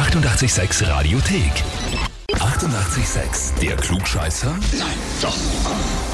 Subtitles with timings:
[0.00, 1.52] 886 Radiothek.
[2.32, 3.60] 88,6.
[3.60, 4.50] Der Klugscheißer?
[4.78, 5.36] Nein, doch.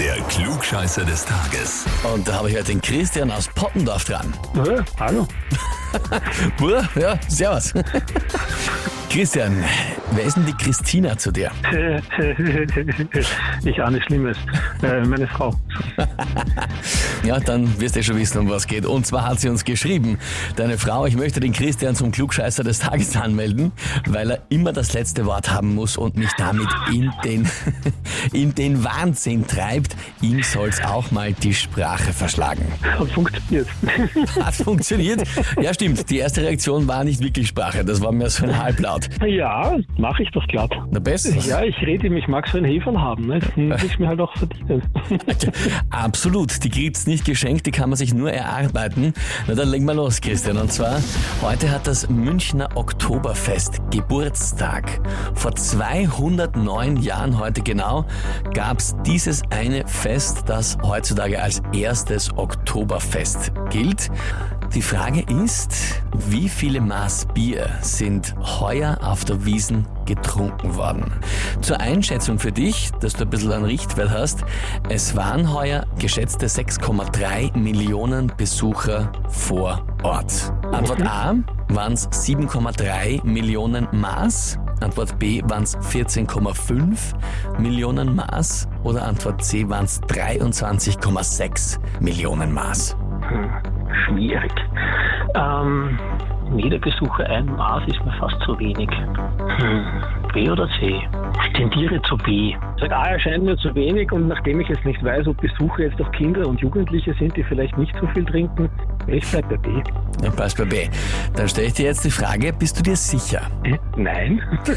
[0.00, 1.84] Der Klugscheißer des Tages.
[2.02, 4.34] Und da habe ich heute den Christian aus Poppendorf dran.
[4.66, 5.28] Ja, hallo.
[6.58, 7.72] Bruder, ja, servus.
[9.10, 9.64] Christian,
[10.12, 11.50] wer ist denn die Christina zu dir?
[13.64, 14.36] ich ahne Schlimmes.
[14.82, 15.54] Äh, meine Frau.
[17.24, 18.86] Ja, dann wirst du schon wissen, um was geht.
[18.86, 20.18] Und zwar hat sie uns geschrieben,
[20.56, 23.72] deine Frau, ich möchte den Christian zum Klugscheißer des Tages anmelden,
[24.06, 27.50] weil er immer das letzte Wort haben muss und mich damit in den,
[28.32, 29.96] in den Wahnsinn treibt.
[30.22, 32.64] Ihm soll's auch mal die Sprache verschlagen.
[32.82, 33.68] Hat funktioniert.
[34.40, 35.22] Hat funktioniert?
[35.60, 36.08] Ja, stimmt.
[36.08, 39.08] Die erste Reaktion war nicht wirklich Sprache, das war mehr so ein Halblaut.
[39.26, 40.70] Ja, mache ich doch glatt.
[40.90, 41.36] Na besser.
[41.46, 43.26] Ja, ich rede ihm, ich mag so ein Heferl haben.
[43.26, 43.40] Ne?
[43.40, 44.82] Dann will ich mir halt auch verdienen.
[45.90, 49.12] Absolut, die kriegt's nicht geschenkt, die kann man sich nur erarbeiten.
[49.46, 50.56] Na dann legen wir los, Christian.
[50.56, 51.00] Und zwar,
[51.42, 55.00] heute hat das Münchner Oktoberfest Geburtstag.
[55.34, 58.06] Vor 209 Jahren heute genau
[58.54, 64.10] gab's dieses eine Fest, das heutzutage als erstes Oktoberfest gilt.
[64.74, 71.10] Die Frage ist, wie viele Maß Bier sind heuer auf der Wiesen getrunken worden?
[71.62, 74.44] Zur Einschätzung für dich, dass du ein bisschen einen Richtwert hast,
[74.90, 80.52] es waren heuer geschätzte 6,3 Millionen Besucher vor Ort.
[80.70, 81.34] Antwort A
[81.68, 84.58] waren es 7,3 Millionen Maß.
[84.80, 92.96] Antwort B waren es 14,5 Millionen Maß oder Antwort C waren es 23,6 Millionen Maß.
[94.04, 94.52] Schwierig.
[95.34, 95.98] Ähm,
[96.56, 98.88] jeder Besucher ein Maß ist mir fast zu wenig.
[98.90, 99.84] Hm.
[100.32, 101.00] B oder C?
[101.46, 102.54] Ich tendiere zu B.
[102.90, 106.10] A erscheint mir zu wenig und nachdem ich jetzt nicht weiß, ob Besucher jetzt auch
[106.12, 108.70] Kinder und Jugendliche sind, die vielleicht nicht so viel trinken,
[109.08, 109.82] ich bleibe bei B.
[110.22, 110.88] Ja, passt bei B.
[111.34, 113.42] Dann stelle ich dir jetzt die Frage, bist du dir sicher?
[113.64, 114.42] Äh, Nein.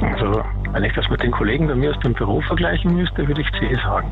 [0.00, 0.42] also,
[0.72, 3.50] wenn ich das mit den Kollegen bei mir aus dem Büro vergleichen müsste, würde ich
[3.52, 4.08] C sagen.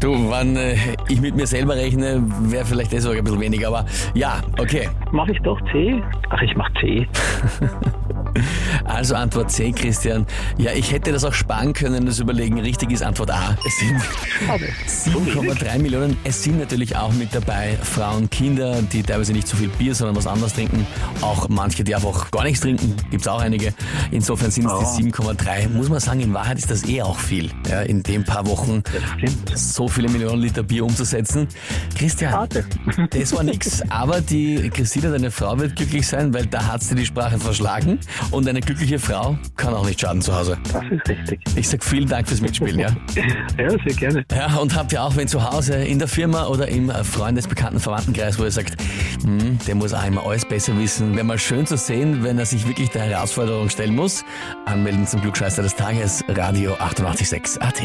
[0.00, 0.76] Du, wann äh,
[1.08, 4.88] ich mit mir selber rechne, wäre vielleicht das sogar ein bisschen weniger, aber ja, okay.
[5.10, 6.02] Mache ich doch C?
[6.30, 7.08] Ach, ich mache C.
[8.84, 10.26] Also Antwort C, Christian.
[10.58, 12.58] Ja, ich hätte das auch sparen können, das überlegen.
[12.60, 13.56] Richtig ist Antwort A.
[13.66, 14.02] Es sind
[14.46, 14.68] Schade.
[15.14, 16.16] 7,3 Millionen.
[16.24, 20.16] Es sind natürlich auch mit dabei Frauen, Kinder, die teilweise nicht so viel Bier, sondern
[20.16, 20.86] was anderes trinken.
[21.20, 22.94] Auch manche, die einfach gar nichts trinken.
[23.10, 23.74] Gibt's auch einige.
[24.10, 25.68] Insofern sind es die 7,3.
[25.70, 27.50] Muss man sagen, in Wahrheit ist das eh auch viel.
[27.68, 28.82] Ja, in den paar Wochen
[29.54, 31.48] so viele Millionen Liter Bier umzusetzen.
[31.96, 32.48] Christian,
[33.10, 33.82] das war nix.
[33.88, 37.98] Aber die Christina, deine Frau, wird glücklich sein, weil da hat sie die Sprache verschlagen.
[38.30, 40.58] Und eine glückliche Frau kann auch nicht schaden zu Hause.
[40.72, 41.40] Das ist richtig.
[41.54, 42.88] Ich sag vielen Dank fürs Mitspielen, ja.
[43.58, 44.24] Ja, sehr gerne.
[44.30, 47.80] Ja, und habt ihr auch, wenn zu Hause, in der Firma oder im Freundes-, Bekannten-,
[47.80, 48.76] Verwandtenkreis, wo ihr sagt,
[49.22, 51.14] hm, der muss auch immer alles besser wissen.
[51.14, 54.24] Wäre mal schön zu sehen, wenn er sich wirklich der Herausforderung stellen muss.
[54.66, 57.80] Anmelden zum Glückscheißer des Tages, Radio 886 AT.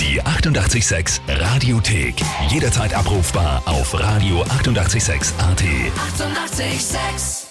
[0.00, 2.14] Die 88,6 Radiothek.
[2.48, 5.62] Jederzeit abrufbar auf radio886.at.
[5.62, 6.64] 88,6.
[6.64, 7.43] Eighty-eight, sex.